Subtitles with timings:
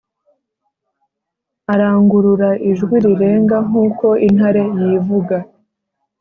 [1.73, 5.37] Arangurura ijwi rirenga nk’uko intare yivuga,